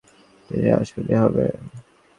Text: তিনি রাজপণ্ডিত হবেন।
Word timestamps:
তিনি 0.49 0.67
রাজপণ্ডিত 0.69 1.17
হবেন। 1.23 1.57